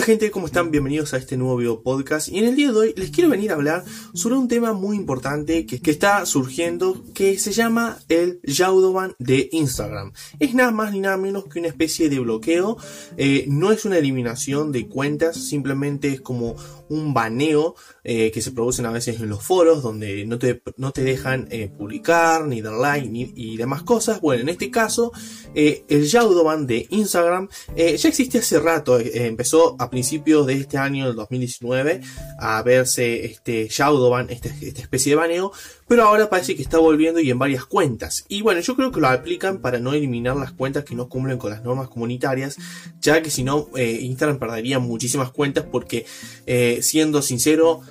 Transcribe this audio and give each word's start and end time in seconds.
Hola 0.00 0.06
gente, 0.06 0.30
¿cómo 0.30 0.46
están? 0.46 0.70
Bienvenidos 0.70 1.12
a 1.12 1.18
este 1.18 1.36
nuevo 1.36 1.58
video 1.58 1.82
podcast 1.82 2.28
y 2.28 2.38
en 2.38 2.46
el 2.46 2.56
día 2.56 2.72
de 2.72 2.78
hoy 2.78 2.94
les 2.96 3.10
quiero 3.10 3.28
venir 3.28 3.50
a 3.50 3.54
hablar 3.56 3.84
sobre 4.14 4.36
un 4.36 4.48
tema 4.48 4.72
muy 4.72 4.96
importante 4.96 5.66
que, 5.66 5.82
que 5.82 5.90
está 5.90 6.24
surgiendo 6.24 7.04
que 7.12 7.38
se 7.38 7.52
llama 7.52 7.98
el 8.08 8.40
Yaudoban 8.42 9.14
de 9.18 9.50
Instagram. 9.52 10.14
Es 10.38 10.54
nada 10.54 10.70
más 10.70 10.92
ni 10.92 11.00
nada 11.00 11.18
menos 11.18 11.44
que 11.48 11.58
una 11.58 11.68
especie 11.68 12.08
de 12.08 12.18
bloqueo, 12.18 12.78
eh, 13.18 13.44
no 13.48 13.72
es 13.72 13.84
una 13.84 13.98
eliminación 13.98 14.72
de 14.72 14.88
cuentas, 14.88 15.36
simplemente 15.36 16.08
es 16.08 16.22
como 16.22 16.56
un 16.88 17.12
baneo 17.12 17.74
eh, 18.02 18.30
que 18.32 18.40
se 18.40 18.52
producen 18.52 18.86
a 18.86 18.90
veces 18.90 19.20
en 19.20 19.28
los 19.28 19.44
foros 19.44 19.82
donde 19.82 20.24
no 20.24 20.38
te, 20.38 20.62
no 20.78 20.92
te 20.92 21.04
dejan 21.04 21.46
eh, 21.50 21.68
publicar, 21.68 22.46
ni 22.46 22.62
dar 22.62 22.72
like, 22.72 23.06
ni, 23.06 23.34
y 23.36 23.58
demás 23.58 23.82
cosas. 23.82 24.22
Bueno, 24.22 24.40
en 24.44 24.48
este 24.48 24.70
caso, 24.70 25.12
el 25.54 26.06
Yaudoban 26.06 26.66
de 26.66 26.86
Instagram 26.88 27.50
ya 27.76 28.08
existe 28.08 28.38
hace 28.38 28.58
rato, 28.58 28.98
empezó 28.98 29.76
a 29.78 29.89
principios 29.90 30.46
de 30.46 30.54
este 30.54 30.78
año, 30.78 31.08
el 31.08 31.16
2019, 31.16 32.00
a 32.38 32.62
verse 32.62 33.26
este 33.26 33.68
Shadowban, 33.68 34.30
este, 34.30 34.48
esta 34.62 34.80
especie 34.80 35.12
de 35.12 35.16
baneo, 35.16 35.52
pero 35.88 36.04
ahora 36.04 36.30
parece 36.30 36.56
que 36.56 36.62
está 36.62 36.78
volviendo 36.78 37.20
y 37.20 37.30
en 37.30 37.38
varias 37.38 37.64
cuentas. 37.64 38.24
Y 38.28 38.42
bueno, 38.42 38.60
yo 38.60 38.76
creo 38.76 38.92
que 38.92 39.00
lo 39.00 39.08
aplican 39.08 39.58
para 39.58 39.78
no 39.78 39.92
eliminar 39.92 40.36
las 40.36 40.52
cuentas 40.52 40.84
que 40.84 40.94
no 40.94 41.08
cumplen 41.08 41.38
con 41.38 41.50
las 41.50 41.62
normas 41.62 41.88
comunitarias, 41.88 42.56
ya 43.00 43.20
que 43.22 43.30
si 43.30 43.42
no, 43.42 43.68
eh, 43.76 43.98
Instagram 44.02 44.38
perdería 44.38 44.78
muchísimas 44.78 45.30
cuentas 45.30 45.66
porque, 45.70 46.06
eh, 46.46 46.78
siendo 46.82 47.22
sincero, 47.22 47.82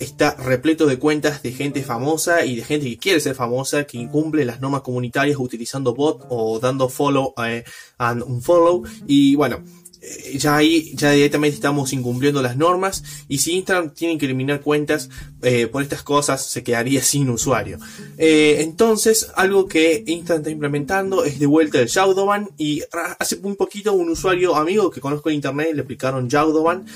está 0.00 0.34
repleto 0.34 0.86
de 0.86 0.98
cuentas 0.98 1.42
de 1.42 1.52
gente 1.52 1.82
famosa 1.82 2.44
y 2.44 2.56
de 2.56 2.64
gente 2.64 2.86
que 2.86 2.98
quiere 2.98 3.20
ser 3.20 3.34
famosa, 3.34 3.84
que 3.84 3.98
incumple 3.98 4.46
las 4.46 4.60
normas 4.60 4.80
comunitarias 4.80 5.38
utilizando 5.38 5.94
bot 5.94 6.26
o 6.30 6.58
dando 6.58 6.88
follow 6.88 7.34
eh, 7.44 7.64
and 7.98 8.22
un 8.22 8.42
follow. 8.42 8.82
Y 9.06 9.36
bueno, 9.36 9.62
eh, 10.02 10.38
ya 10.38 10.56
ahí 10.56 10.92
ya 10.94 11.10
directamente 11.10 11.54
estamos 11.54 11.92
incumpliendo 11.92 12.40
las 12.40 12.56
normas 12.56 13.04
y 13.28 13.38
si 13.38 13.52
Instagram 13.52 13.92
tiene 13.92 14.16
que 14.16 14.26
eliminar 14.26 14.62
cuentas 14.62 15.10
eh, 15.42 15.66
por 15.66 15.82
estas 15.82 16.02
cosas 16.02 16.44
se 16.44 16.62
quedaría 16.62 17.02
sin 17.02 17.28
usuario. 17.28 17.78
Eh, 18.16 18.56
entonces 18.60 19.30
algo 19.36 19.68
que 19.68 20.02
Instagram 20.06 20.40
está 20.40 20.50
implementando 20.50 21.24
es 21.24 21.38
de 21.38 21.46
vuelta 21.46 21.80
el 21.80 21.88
Shadowban 21.88 22.50
y 22.56 22.82
hace 23.18 23.36
muy 23.36 23.54
poquito 23.54 23.92
un 23.92 24.08
usuario 24.08 24.56
amigo 24.56 24.90
que 24.90 25.00
conozco 25.00 25.28
en 25.28 25.36
internet 25.36 25.68
le 25.74 25.82
aplicaron 25.82 26.28
Shadowban 26.28 26.86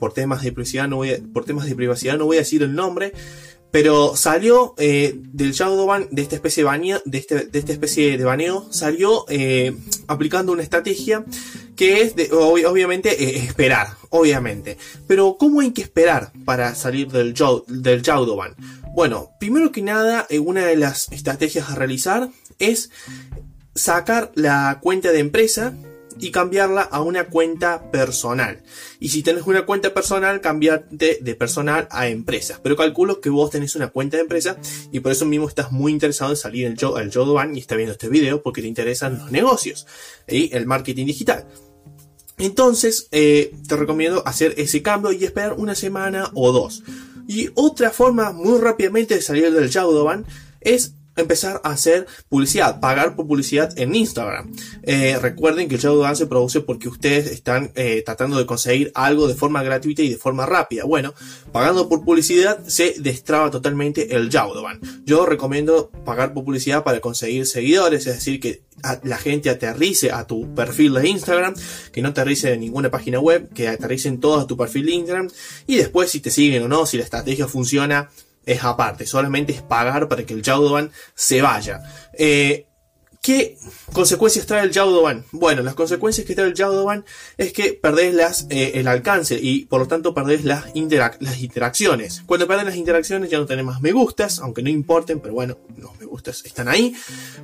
por 0.00 0.12
temas 0.12 0.42
de 0.42 0.52
privacidad 0.52 0.88
no 0.88 0.96
voy 0.96 1.12
por 1.32 1.44
temas 1.44 1.66
de 1.66 1.76
privacidad 1.76 2.18
no 2.18 2.26
voy 2.26 2.36
a 2.36 2.40
decir 2.40 2.62
el 2.62 2.74
nombre 2.74 3.12
pero 3.76 4.16
salió 4.16 4.74
eh, 4.78 5.12
del 5.34 5.52
Shadowban, 5.52 6.08
de 6.10 6.22
esta 6.22 6.34
especie 6.34 6.62
de 6.62 6.66
baneo, 6.66 7.02
de, 7.04 7.18
este, 7.18 7.44
de 7.44 7.58
esta 7.58 7.72
especie 7.72 8.16
de 8.16 8.24
baneo, 8.24 8.66
salió 8.70 9.26
eh, 9.28 9.76
aplicando 10.06 10.52
una 10.52 10.62
estrategia 10.62 11.26
que 11.76 12.00
es 12.00 12.16
de, 12.16 12.30
obviamente 12.32 13.22
eh, 13.22 13.36
esperar, 13.36 13.88
obviamente. 14.08 14.78
Pero 15.06 15.36
¿cómo 15.38 15.60
hay 15.60 15.72
que 15.72 15.82
esperar 15.82 16.32
para 16.46 16.74
salir 16.74 17.08
del, 17.08 17.34
del? 17.34 18.02
Bueno, 18.94 19.32
primero 19.38 19.70
que 19.72 19.82
nada, 19.82 20.26
una 20.42 20.64
de 20.64 20.76
las 20.76 21.12
estrategias 21.12 21.68
a 21.68 21.74
realizar 21.74 22.30
es 22.58 22.88
sacar 23.74 24.32
la 24.36 24.78
cuenta 24.80 25.12
de 25.12 25.18
empresa 25.18 25.74
y 26.18 26.30
cambiarla 26.30 26.82
a 26.82 27.02
una 27.02 27.28
cuenta 27.28 27.90
personal. 27.90 28.62
Y 29.00 29.10
si 29.10 29.22
tenés 29.22 29.44
una 29.46 29.66
cuenta 29.66 29.94
personal, 29.94 30.40
cambiarte 30.40 31.18
de 31.20 31.34
personal 31.34 31.88
a 31.90 32.08
empresa. 32.08 32.60
Pero 32.62 32.76
calculo 32.76 33.20
que 33.20 33.30
vos 33.30 33.50
tenés 33.50 33.76
una 33.76 33.88
cuenta 33.88 34.16
de 34.16 34.22
empresa 34.22 34.56
y 34.92 35.00
por 35.00 35.12
eso 35.12 35.26
mismo 35.26 35.48
estás 35.48 35.72
muy 35.72 35.92
interesado 35.92 36.30
en 36.30 36.36
salir 36.36 36.66
el, 36.66 36.72
el 36.72 37.12
Jodoban 37.12 37.56
y 37.56 37.60
está 37.60 37.76
viendo 37.76 37.92
este 37.92 38.08
video 38.08 38.42
porque 38.42 38.62
te 38.62 38.68
interesan 38.68 39.18
los 39.18 39.30
negocios 39.30 39.86
y 40.28 40.54
el 40.54 40.66
marketing 40.66 41.06
digital. 41.06 41.46
Entonces, 42.38 43.08
eh, 43.12 43.54
te 43.66 43.76
recomiendo 43.76 44.22
hacer 44.26 44.54
ese 44.58 44.82
cambio 44.82 45.12
y 45.12 45.24
esperar 45.24 45.54
una 45.54 45.74
semana 45.74 46.30
o 46.34 46.52
dos. 46.52 46.82
Y 47.26 47.50
otra 47.54 47.90
forma 47.90 48.32
muy 48.32 48.60
rápidamente 48.60 49.14
de 49.14 49.22
salir 49.22 49.52
del 49.52 49.72
Jodoban 49.72 50.26
es 50.60 50.94
empezar 51.16 51.60
a 51.64 51.70
hacer 51.70 52.06
publicidad, 52.28 52.80
pagar 52.80 53.16
por 53.16 53.26
publicidad 53.26 53.76
en 53.78 53.94
Instagram. 53.94 54.52
Eh, 54.82 55.18
recuerden 55.20 55.68
que 55.68 55.76
el 55.76 55.80
Shadowban 55.80 56.16
se 56.16 56.26
produce 56.26 56.60
porque 56.60 56.88
ustedes 56.88 57.26
están 57.30 57.72
eh, 57.74 58.02
tratando 58.04 58.38
de 58.38 58.46
conseguir 58.46 58.92
algo 58.94 59.28
de 59.28 59.34
forma 59.34 59.62
gratuita 59.62 60.02
y 60.02 60.10
de 60.10 60.16
forma 60.16 60.46
rápida. 60.46 60.84
Bueno, 60.84 61.14
pagando 61.52 61.88
por 61.88 62.04
publicidad 62.04 62.64
se 62.66 62.94
destraba 62.98 63.50
totalmente 63.50 64.14
el 64.14 64.28
Shadowban. 64.28 64.80
Yo 65.04 65.26
recomiendo 65.26 65.90
pagar 66.04 66.34
por 66.34 66.44
publicidad 66.44 66.84
para 66.84 67.00
conseguir 67.00 67.46
seguidores, 67.46 68.06
es 68.06 68.14
decir, 68.14 68.40
que 68.40 68.66
la 69.02 69.16
gente 69.16 69.50
aterrice 69.50 70.10
a 70.12 70.26
tu 70.26 70.54
perfil 70.54 70.94
de 70.94 71.08
Instagram, 71.08 71.54
que 71.92 72.02
no 72.02 72.08
aterrice 72.08 72.52
en 72.52 72.60
ninguna 72.60 72.90
página 72.90 73.18
web, 73.20 73.48
que 73.54 73.68
aterricen 73.68 74.20
todos 74.20 74.44
a 74.44 74.46
tu 74.46 74.56
perfil 74.56 74.86
de 74.86 74.92
Instagram 74.92 75.30
y 75.66 75.76
después 75.76 76.10
si 76.10 76.20
te 76.20 76.30
siguen 76.30 76.62
o 76.62 76.68
no, 76.68 76.86
si 76.86 76.98
la 76.98 77.04
estrategia 77.04 77.48
funciona, 77.48 78.10
es 78.46 78.64
aparte, 78.64 79.06
solamente 79.06 79.52
es 79.52 79.60
pagar 79.60 80.08
para 80.08 80.24
que 80.24 80.32
el 80.32 80.42
Jaudoban 80.42 80.90
se 81.14 81.42
vaya. 81.42 81.82
Eh, 82.14 82.66
¿Qué 83.26 83.58
consecuencias 83.92 84.46
trae 84.46 84.62
el 84.62 84.72
Jaudoban? 84.72 85.24
Bueno, 85.32 85.60
las 85.62 85.74
consecuencias 85.74 86.24
que 86.24 86.36
trae 86.36 86.46
el 86.46 86.54
Jaudoban 86.54 87.04
es 87.36 87.52
que 87.52 87.72
perdés 87.72 88.14
las, 88.14 88.46
eh, 88.50 88.72
el 88.74 88.86
alcance 88.86 89.36
y 89.42 89.64
por 89.64 89.80
lo 89.80 89.88
tanto 89.88 90.14
perdés 90.14 90.44
las, 90.44 90.66
las 91.18 91.40
interacciones. 91.40 92.22
Cuando 92.24 92.46
perdés 92.46 92.66
las 92.66 92.76
interacciones 92.76 93.28
ya 93.28 93.38
no 93.38 93.46
tenés 93.46 93.64
más 93.64 93.80
me 93.80 93.90
gustas, 93.90 94.38
aunque 94.38 94.62
no 94.62 94.70
importen, 94.70 95.18
pero 95.18 95.34
bueno, 95.34 95.58
los 95.76 95.98
me 95.98 96.06
gustas 96.06 96.44
están 96.44 96.68
ahí. 96.68 96.94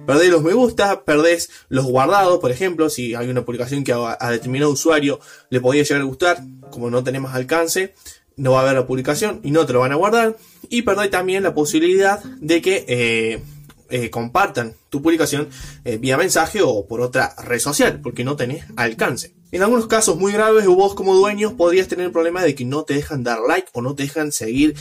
Perdés 0.06 0.30
los 0.30 0.44
me 0.44 0.52
gusta, 0.52 1.02
perdés 1.02 1.50
los 1.68 1.86
guardados, 1.86 2.38
por 2.38 2.52
ejemplo, 2.52 2.88
si 2.88 3.16
hay 3.16 3.28
una 3.28 3.44
publicación 3.44 3.82
que 3.82 3.92
a, 3.92 4.30
determinado 4.30 4.70
usuario 4.70 5.18
le 5.50 5.60
podría 5.60 5.82
llegar 5.82 6.02
a 6.02 6.04
gustar, 6.04 6.44
como 6.70 6.91
no 6.91 7.02
tenemos 7.02 7.34
alcance, 7.34 7.92
no 8.36 8.52
va 8.52 8.60
a 8.60 8.62
haber 8.62 8.74
la 8.74 8.86
publicación 8.86 9.41
y 9.42 9.50
no 9.50 9.66
te 9.66 9.72
lo 9.72 9.80
van 9.80 9.91
a 9.91 9.96
guardar. 9.96 10.36
Y 10.72 10.81
perdés 10.81 11.10
también 11.10 11.43
la 11.43 11.53
posibilidad 11.53 12.25
de 12.25 12.62
que 12.62 12.87
eh, 12.88 13.43
eh, 13.91 14.09
compartan 14.09 14.75
tu 14.88 15.03
publicación 15.03 15.50
eh, 15.84 15.99
vía 15.99 16.16
mensaje 16.16 16.62
o 16.62 16.87
por 16.87 17.03
otra 17.03 17.34
red 17.44 17.59
social, 17.59 18.00
porque 18.03 18.25
no 18.25 18.37
tenés 18.37 18.65
alcance. 18.77 19.34
En 19.50 19.62
algunos 19.62 19.87
casos 19.87 20.16
muy 20.16 20.33
graves, 20.33 20.65
vos 20.65 20.94
como 20.94 21.15
dueño 21.15 21.59
podrías 21.59 21.88
tener 21.88 22.06
el 22.06 22.12
problema 22.12 22.43
de 22.43 22.55
que 22.55 22.65
no 22.65 22.84
te 22.84 22.94
dejan 22.94 23.22
dar 23.22 23.41
like 23.47 23.69
o 23.75 23.83
no 23.83 23.94
te 23.94 24.05
dejan 24.05 24.33
seguir 24.33 24.75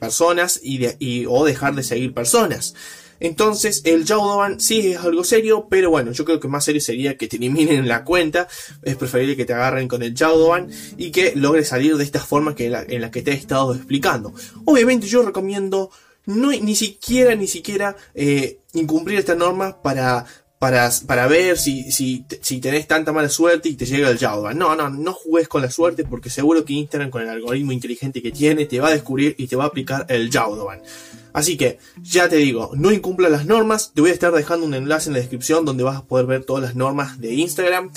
personas 0.00 0.60
y 0.62 1.26
o 1.26 1.44
dejar 1.44 1.74
de 1.74 1.82
seguir 1.82 2.14
personas. 2.14 2.74
Entonces, 3.20 3.82
el 3.84 4.06
Jaudoban 4.06 4.60
sí 4.60 4.92
es 4.92 4.98
algo 4.98 5.24
serio, 5.24 5.66
pero 5.68 5.90
bueno, 5.90 6.12
yo 6.12 6.24
creo 6.24 6.40
que 6.40 6.48
más 6.48 6.64
serio 6.64 6.80
sería 6.80 7.16
que 7.16 7.28
te 7.28 7.36
eliminen 7.36 7.88
la 7.88 8.04
cuenta. 8.04 8.48
Es 8.82 8.96
preferible 8.96 9.36
que 9.36 9.44
te 9.44 9.54
agarren 9.54 9.88
con 9.88 10.02
el 10.02 10.16
Jaudoban 10.16 10.68
y 10.96 11.10
que 11.10 11.32
logres 11.34 11.68
salir 11.68 11.96
de 11.96 12.04
esta 12.04 12.20
forma 12.20 12.54
que 12.54 12.66
en 12.66 13.00
la, 13.00 13.10
que 13.10 13.22
te 13.22 13.32
he 13.32 13.34
estado 13.34 13.74
explicando. 13.74 14.32
Obviamente, 14.64 15.06
yo 15.06 15.22
recomiendo 15.22 15.90
no 16.26 16.50
ni 16.50 16.74
siquiera, 16.74 17.34
ni 17.34 17.46
siquiera 17.46 17.96
eh, 18.14 18.58
incumplir 18.74 19.18
esta 19.18 19.34
norma 19.34 19.80
para, 19.80 20.26
para, 20.58 20.90
para 21.06 21.26
ver 21.26 21.56
si, 21.56 21.90
si, 21.90 22.24
si 22.40 22.60
tenés 22.60 22.86
tanta 22.86 23.12
mala 23.12 23.28
suerte 23.28 23.68
y 23.68 23.74
te 23.74 23.86
llega 23.86 24.10
el 24.10 24.18
Jaudoban. 24.18 24.58
No, 24.58 24.74
no, 24.74 24.90
no 24.90 25.12
jugues 25.12 25.48
con 25.48 25.62
la 25.62 25.70
suerte 25.70 26.04
porque 26.04 26.30
seguro 26.30 26.64
que 26.64 26.74
Instagram 26.74 27.10
con 27.10 27.22
el 27.22 27.28
algoritmo 27.28 27.72
inteligente 27.72 28.20
que 28.20 28.32
tiene 28.32 28.66
te 28.66 28.80
va 28.80 28.88
a 28.88 28.92
descubrir 28.92 29.34
y 29.38 29.46
te 29.46 29.56
va 29.56 29.64
a 29.64 29.68
aplicar 29.68 30.06
el 30.08 30.30
Jaudoban. 30.30 30.82
Así 31.38 31.56
que, 31.56 31.78
ya 32.02 32.28
te 32.28 32.34
digo, 32.34 32.72
no 32.74 32.90
incumpla 32.90 33.28
las 33.28 33.46
normas. 33.46 33.92
Te 33.94 34.00
voy 34.00 34.10
a 34.10 34.12
estar 34.12 34.32
dejando 34.32 34.66
un 34.66 34.74
enlace 34.74 35.08
en 35.08 35.12
la 35.12 35.20
descripción 35.20 35.64
donde 35.64 35.84
vas 35.84 35.98
a 35.98 36.04
poder 36.04 36.26
ver 36.26 36.44
todas 36.44 36.64
las 36.64 36.74
normas 36.74 37.20
de 37.20 37.32
Instagram. 37.32 37.92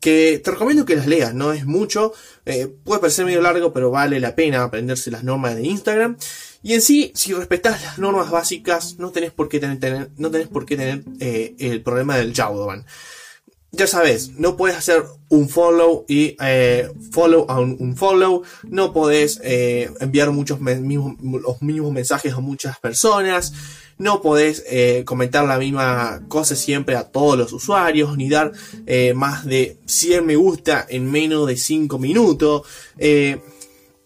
Que 0.00 0.38
te 0.44 0.50
recomiendo 0.50 0.84
que 0.84 0.94
las 0.94 1.06
leas, 1.06 1.32
no 1.32 1.54
es 1.54 1.64
mucho. 1.64 2.12
Eh, 2.44 2.68
puede 2.84 3.00
parecer 3.00 3.24
medio 3.24 3.40
largo, 3.40 3.72
pero 3.72 3.90
vale 3.90 4.20
la 4.20 4.34
pena 4.34 4.62
aprenderse 4.62 5.10
las 5.10 5.24
normas 5.24 5.56
de 5.56 5.62
Instagram. 5.62 6.18
Y 6.62 6.74
en 6.74 6.82
sí, 6.82 7.10
si 7.14 7.32
respetas 7.32 7.82
las 7.82 7.98
normas 7.98 8.30
básicas, 8.30 8.98
no 8.98 9.12
tenés 9.12 9.32
por 9.32 9.48
qué 9.48 9.60
tener, 9.60 10.10
no 10.18 10.30
tenés 10.30 10.48
por 10.48 10.66
qué 10.66 10.76
tener 10.76 11.04
eh, 11.20 11.54
el 11.58 11.80
problema 11.80 12.18
del 12.18 12.34
Jaudoban 12.34 12.84
ya 13.76 13.86
sabes, 13.86 14.32
no 14.38 14.56
puedes 14.56 14.76
hacer 14.76 15.04
un 15.28 15.48
follow 15.48 16.04
y 16.08 16.36
eh, 16.40 16.88
follow 17.10 17.46
a 17.48 17.58
un, 17.58 17.96
follow, 17.96 18.42
no 18.64 18.92
puedes 18.92 19.40
eh, 19.42 19.90
enviar 20.00 20.30
muchos 20.30 20.60
mismos, 20.60 21.14
los 21.20 21.62
mismos 21.62 21.92
mensajes 21.92 22.32
a 22.34 22.40
muchas 22.40 22.78
personas, 22.78 23.52
no 23.98 24.22
podés 24.22 24.64
eh, 24.68 25.02
comentar 25.04 25.46
la 25.46 25.58
misma 25.58 26.22
cosa 26.28 26.56
siempre 26.56 26.96
a 26.96 27.04
todos 27.04 27.38
los 27.38 27.52
usuarios, 27.52 28.16
ni 28.16 28.28
dar 28.28 28.52
más 29.14 29.44
de 29.44 29.78
100 29.86 30.26
me 30.26 30.36
gusta 30.36 30.86
en 30.88 31.10
menos 31.10 31.46
de 31.46 31.56
5 31.56 31.98
minutos. 31.98 32.62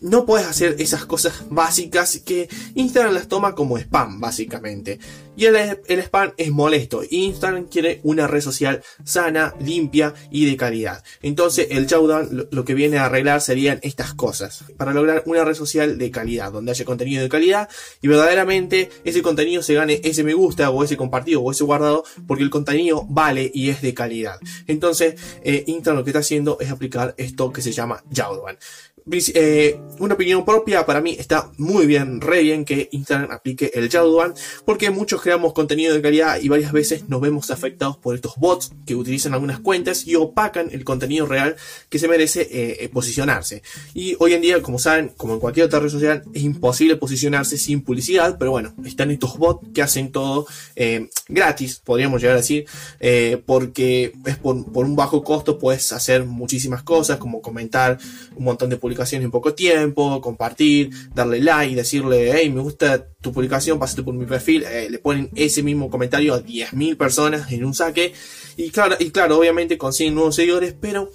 No 0.00 0.26
puedes 0.26 0.46
hacer 0.46 0.76
esas 0.78 1.04
cosas 1.04 1.44
básicas 1.50 2.20
que 2.24 2.48
Instagram 2.74 3.14
las 3.14 3.28
toma 3.28 3.54
como 3.54 3.78
spam, 3.78 4.20
básicamente. 4.20 4.98
Y 5.36 5.46
el, 5.46 5.78
spam 6.02 6.32
es 6.36 6.50
molesto. 6.50 7.02
Instagram 7.08 7.66
quiere 7.66 8.00
una 8.02 8.26
red 8.26 8.40
social 8.40 8.82
sana, 9.04 9.54
limpia 9.60 10.12
y 10.32 10.46
de 10.46 10.56
calidad. 10.56 11.04
Entonces 11.22 11.68
el 11.70 11.86
Showdown 11.86 12.48
lo, 12.50 12.64
que 12.64 12.74
viene 12.74 12.98
a 12.98 13.04
arreglar 13.04 13.40
serían 13.40 13.78
estas 13.82 14.14
cosas. 14.14 14.64
Para 14.76 14.92
lograr 14.92 15.22
una 15.26 15.44
red 15.44 15.54
social 15.54 15.96
de 15.96 16.10
calidad, 16.10 16.50
donde 16.50 16.72
haya 16.72 16.84
contenido 16.84 17.22
de 17.22 17.28
calidad 17.28 17.68
y 18.02 18.08
verdaderamente 18.08 18.90
ese 19.04 19.22
contenido 19.22 19.62
se 19.62 19.74
gane 19.74 20.00
ese 20.02 20.24
me 20.24 20.34
gusta 20.34 20.70
o 20.70 20.82
ese 20.82 20.96
compartido 20.96 21.40
o 21.40 21.52
ese 21.52 21.62
guardado 21.62 22.04
porque 22.26 22.42
el 22.42 22.50
contenido 22.50 23.06
vale 23.08 23.48
y 23.54 23.70
es 23.70 23.80
de 23.80 23.94
calidad. 23.94 24.40
Entonces 24.66 25.14
eh, 25.44 25.62
Instagram 25.68 25.98
lo 25.98 26.04
que 26.04 26.10
está 26.10 26.20
haciendo 26.20 26.58
es 26.58 26.70
aplicar 26.70 27.14
esto 27.16 27.52
que 27.52 27.62
se 27.62 27.70
llama 27.70 28.02
Showdown. 28.10 28.58
Eh, 29.10 29.80
una 30.00 30.14
opinión 30.14 30.44
propia, 30.44 30.84
para 30.84 31.00
mí 31.00 31.16
está 31.18 31.50
muy 31.56 31.86
bien, 31.86 32.20
re 32.20 32.42
bien 32.42 32.64
que 32.64 32.88
Instagram 32.92 33.32
aplique 33.32 33.70
el 33.74 33.88
Shadowban, 33.88 34.34
porque 34.64 34.90
muchos 34.90 35.22
creamos 35.22 35.54
contenido 35.54 35.94
de 35.94 36.02
calidad 36.02 36.38
y 36.40 36.48
varias 36.48 36.72
veces 36.72 37.08
nos 37.08 37.20
vemos 37.20 37.50
afectados 37.50 37.96
por 37.96 38.14
estos 38.14 38.36
bots 38.36 38.70
que 38.86 38.94
utilizan 38.94 39.34
algunas 39.34 39.60
cuentas 39.60 40.06
y 40.06 40.14
opacan 40.14 40.68
el 40.72 40.84
contenido 40.84 41.26
real 41.26 41.56
que 41.88 41.98
se 41.98 42.06
merece 42.06 42.42
eh, 42.42 42.76
eh, 42.80 42.88
posicionarse. 42.90 43.62
Y 43.94 44.14
hoy 44.20 44.34
en 44.34 44.42
día, 44.42 44.62
como 44.62 44.78
saben, 44.78 45.08
como 45.16 45.34
en 45.34 45.40
cualquier 45.40 45.66
otra 45.66 45.80
red 45.80 45.88
social, 45.88 46.22
es 46.32 46.42
imposible 46.42 46.96
posicionarse 46.96 47.56
sin 47.56 47.82
publicidad, 47.82 48.36
pero 48.38 48.52
bueno, 48.52 48.74
están 48.84 49.10
estos 49.10 49.38
bots 49.38 49.66
que 49.72 49.82
hacen 49.82 50.12
todo 50.12 50.46
gratis, 51.28 51.80
podríamos 51.84 52.20
llegar 52.20 52.36
a 52.36 52.40
decir, 52.40 52.66
porque 53.46 54.12
es 54.26 54.36
por, 54.36 54.70
por 54.70 54.84
un 54.84 54.94
bajo 54.94 55.24
costo 55.24 55.58
puedes 55.58 55.92
hacer 55.92 56.24
muchísimas 56.24 56.82
cosas, 56.82 57.18
como 57.18 57.42
comentar 57.42 57.98
un 58.36 58.44
montón 58.44 58.70
de 58.70 58.76
publicaciones 58.76 58.97
en 59.12 59.30
poco 59.30 59.54
tiempo, 59.54 60.20
compartir, 60.20 60.90
darle 61.14 61.40
like, 61.40 61.74
decirle, 61.74 62.32
hey, 62.32 62.50
me 62.50 62.60
gusta 62.60 63.06
tu 63.20 63.32
publicación, 63.32 63.78
pásate 63.78 64.02
por 64.02 64.14
mi 64.14 64.26
perfil, 64.26 64.64
eh, 64.64 64.88
le 64.90 64.98
ponen 64.98 65.30
ese 65.34 65.62
mismo 65.62 65.90
comentario 65.90 66.34
a 66.34 66.44
10.000 66.44 66.96
personas 66.96 67.52
en 67.52 67.64
un 67.64 67.74
saque. 67.74 68.12
Y 68.56 68.70
claro, 68.70 68.96
y 68.98 69.10
claro, 69.10 69.38
obviamente 69.38 69.78
consiguen 69.78 70.14
nuevos 70.14 70.34
seguidores, 70.34 70.74
pero 70.80 71.10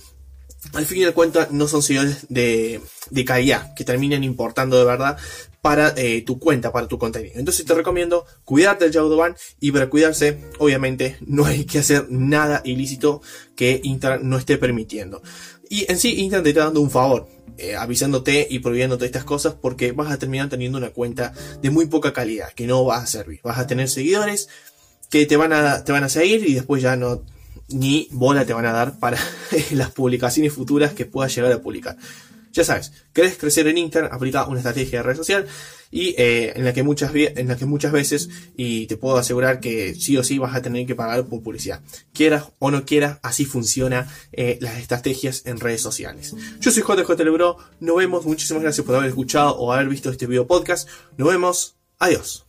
al 0.73 0.85
fin 0.85 0.99
y 0.99 1.03
al 1.03 1.13
cuento 1.13 1.45
no 1.51 1.67
son 1.67 1.83
seguidores 1.83 2.25
de, 2.29 2.79
de 3.09 3.25
calidad, 3.25 3.73
que 3.75 3.83
terminan 3.83 4.23
importando 4.23 4.77
de 4.79 4.85
verdad 4.85 5.17
para 5.63 5.93
eh, 5.95 6.21
tu 6.23 6.39
cuenta, 6.39 6.73
para 6.73 6.89
tu 6.89 6.99
contenido. 6.99 7.35
Entonces 7.37 7.65
te 7.65 7.73
recomiendo 7.73 8.25
cuidarte 8.43 8.83
del 8.83 8.93
Yaudoban 8.93 9.37
y 9.61 9.71
para 9.71 9.89
cuidarse, 9.89 10.37
obviamente, 10.59 11.15
no 11.25 11.45
hay 11.45 11.63
que 11.63 11.79
hacer 11.79 12.07
nada 12.09 12.61
ilícito 12.65 13.21
que 13.55 13.79
Instagram 13.81 14.27
no 14.27 14.37
esté 14.37 14.57
permitiendo. 14.57 15.23
Y 15.69 15.89
en 15.89 15.97
sí, 15.99 16.19
Instagram 16.19 16.43
te 16.43 16.49
está 16.49 16.65
dando 16.65 16.81
un 16.81 16.91
favor. 16.91 17.29
Eh, 17.57 17.75
avisándote 17.77 18.45
y 18.49 18.59
prohibiéndote 18.59 19.05
estas 19.05 19.23
cosas 19.23 19.53
porque 19.53 19.91
vas 19.91 20.11
a 20.11 20.17
terminar 20.17 20.49
teniendo 20.49 20.79
una 20.79 20.89
cuenta 20.89 21.33
de 21.61 21.69
muy 21.69 21.85
poca 21.85 22.11
calidad 22.11 22.51
que 22.51 22.67
no 22.67 22.83
va 22.83 22.97
a 22.97 23.05
servir. 23.05 23.39
Vas 23.41 23.59
a 23.59 23.67
tener 23.67 23.87
seguidores 23.87 24.49
que 25.09 25.25
te 25.27 25.37
van 25.37 25.53
a, 25.53 25.83
te 25.85 25.93
van 25.93 26.03
a 26.03 26.09
seguir 26.09 26.45
y 26.49 26.55
después 26.55 26.81
ya 26.81 26.97
no 26.97 27.21
ni 27.69 28.09
bola 28.11 28.43
te 28.43 28.53
van 28.53 28.65
a 28.65 28.73
dar 28.73 28.99
para 28.99 29.17
las 29.71 29.91
publicaciones 29.91 30.51
futuras 30.51 30.93
que 30.93 31.05
puedas 31.05 31.33
llegar 31.33 31.53
a 31.53 31.61
publicar. 31.61 31.95
Ya 32.53 32.63
sabes, 32.63 32.91
querés 33.13 33.37
crecer 33.37 33.67
en 33.67 33.79
Instagram, 33.79 34.13
aplica 34.13 34.45
una 34.47 34.59
estrategia 34.59 34.99
de 34.99 35.03
red 35.03 35.17
social 35.17 35.47
y 35.89 36.15
eh, 36.19 36.53
en 36.55 36.63
la 36.63 36.73
que 36.73 36.83
muchas 36.83 37.11
en 37.13 37.47
la 37.47 37.55
que 37.55 37.65
muchas 37.65 37.91
veces 37.91 38.29
y 38.55 38.85
te 38.85 38.95
puedo 38.95 39.17
asegurar 39.17 39.59
que 39.59 39.95
sí 39.95 40.15
o 40.17 40.23
sí 40.23 40.37
vas 40.37 40.55
a 40.55 40.61
tener 40.61 40.85
que 40.85 40.93
pagar 40.93 41.25
por 41.25 41.41
publicidad. 41.41 41.81
Quieras 42.13 42.45
o 42.59 42.69
no 42.69 42.85
quieras, 42.85 43.19
así 43.23 43.45
funciona 43.45 44.07
eh, 44.31 44.59
las 44.61 44.77
estrategias 44.77 45.43
en 45.45 45.59
redes 45.59 45.81
sociales. 45.81 46.35
Yo 46.59 46.71
soy 46.71 46.83
JJ 46.83 47.23
Lebro, 47.23 47.57
nos 47.79 47.95
vemos, 47.97 48.25
muchísimas 48.25 48.61
gracias 48.61 48.85
por 48.85 48.95
haber 48.95 49.09
escuchado 49.09 49.55
o 49.57 49.73
haber 49.73 49.89
visto 49.89 50.11
este 50.11 50.27
video 50.27 50.45
podcast. 50.45 50.87
Nos 51.17 51.29
vemos, 51.29 51.75
adiós. 51.97 52.45